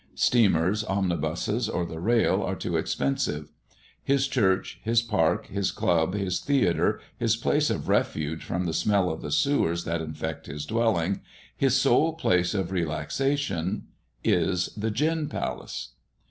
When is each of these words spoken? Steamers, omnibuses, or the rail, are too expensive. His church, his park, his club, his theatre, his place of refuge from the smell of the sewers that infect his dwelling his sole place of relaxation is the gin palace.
Steamers, 0.15 0.83
omnibuses, 0.85 1.69
or 1.69 1.85
the 1.85 1.99
rail, 1.99 2.41
are 2.41 2.55
too 2.55 2.75
expensive. 2.75 3.51
His 4.03 4.27
church, 4.27 4.81
his 4.83 5.03
park, 5.03 5.45
his 5.45 5.69
club, 5.69 6.15
his 6.15 6.39
theatre, 6.39 6.99
his 7.19 7.35
place 7.35 7.69
of 7.69 7.87
refuge 7.87 8.43
from 8.43 8.65
the 8.65 8.73
smell 8.73 9.11
of 9.11 9.21
the 9.21 9.29
sewers 9.29 9.83
that 9.83 10.01
infect 10.01 10.47
his 10.47 10.65
dwelling 10.65 11.21
his 11.55 11.75
sole 11.79 12.13
place 12.13 12.55
of 12.55 12.71
relaxation 12.71 13.89
is 14.23 14.73
the 14.75 14.89
gin 14.89 15.29
palace. 15.29 15.93